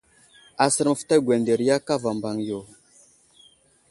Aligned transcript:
Asər 0.63 0.87
məftay 0.91 1.19
gwanderiya 1.25 1.77
kava 1.87 2.11
mbaŋ 2.17 2.37
yo. 2.47 2.59